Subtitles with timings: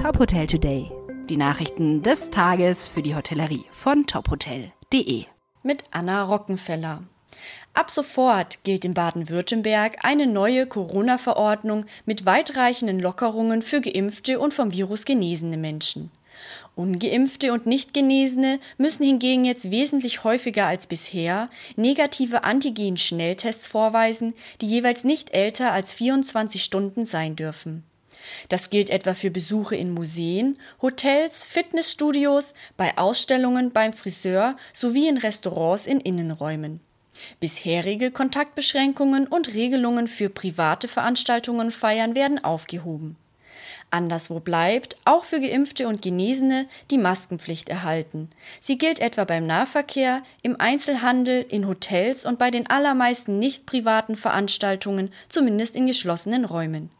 [0.00, 0.90] Top Hotel Today.
[1.28, 5.26] Die Nachrichten des Tages für die Hotellerie von tophotel.de.
[5.62, 7.02] Mit Anna Rockenfeller.
[7.74, 14.72] Ab sofort gilt in Baden-Württemberg eine neue Corona-Verordnung mit weitreichenden Lockerungen für geimpfte und vom
[14.72, 16.10] Virus genesene Menschen.
[16.76, 24.32] Ungeimpfte und Nichtgenesene müssen hingegen jetzt wesentlich häufiger als bisher negative Antigen-Schnelltests vorweisen,
[24.62, 27.84] die jeweils nicht älter als 24 Stunden sein dürfen.
[28.48, 35.18] Das gilt etwa für Besuche in Museen, Hotels, Fitnessstudios, bei Ausstellungen, beim Friseur sowie in
[35.18, 36.80] Restaurants in Innenräumen.
[37.38, 43.16] Bisherige Kontaktbeschränkungen und Regelungen für private Veranstaltungen Feiern werden aufgehoben.
[43.90, 48.30] Anderswo bleibt, auch für Geimpfte und Genesene, die Maskenpflicht erhalten.
[48.60, 54.16] Sie gilt etwa beim Nahverkehr, im Einzelhandel, in Hotels und bei den allermeisten nicht privaten
[54.16, 56.90] Veranstaltungen, zumindest in geschlossenen Räumen.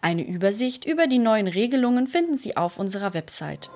[0.00, 3.70] Eine Übersicht über die neuen Regelungen finden Sie auf unserer Website.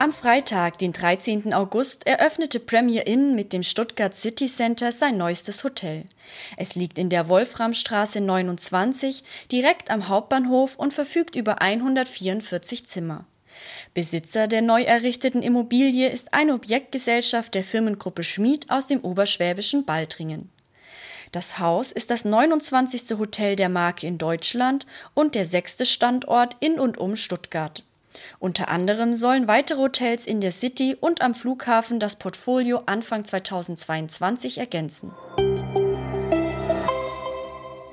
[0.00, 1.52] Am Freitag, den 13.
[1.52, 6.04] August, eröffnete Premier Inn mit dem Stuttgart City Center sein neuestes Hotel.
[6.56, 13.26] Es liegt in der Wolframstraße 29, direkt am Hauptbahnhof und verfügt über 144 Zimmer.
[13.92, 20.48] Besitzer der neu errichteten Immobilie ist eine Objektgesellschaft der Firmengruppe Schmid aus dem oberschwäbischen Baltringen.
[21.32, 23.18] Das Haus ist das 29.
[23.18, 27.84] Hotel der Marke in Deutschland und der sechste Standort in und um Stuttgart.
[28.38, 34.58] Unter anderem sollen weitere Hotels in der City und am Flughafen das Portfolio Anfang 2022
[34.58, 35.12] ergänzen.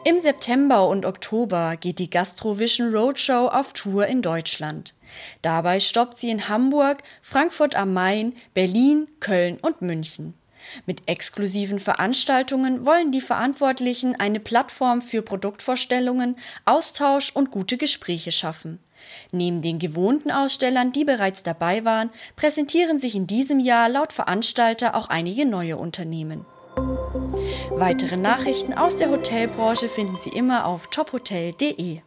[0.08, 4.94] Im September und Oktober geht die Gastrovision Roadshow auf Tour in Deutschland.
[5.42, 10.34] Dabei stoppt sie in Hamburg, Frankfurt am Main, Berlin, Köln und München.
[10.86, 18.80] Mit exklusiven Veranstaltungen wollen die Verantwortlichen eine Plattform für Produktvorstellungen, Austausch und gute Gespräche schaffen.
[19.32, 24.96] Neben den gewohnten Ausstellern, die bereits dabei waren, präsentieren sich in diesem Jahr laut Veranstalter
[24.96, 26.46] auch einige neue Unternehmen.
[27.72, 32.02] Weitere Nachrichten aus der Hotelbranche finden Sie immer auf tophotel.de.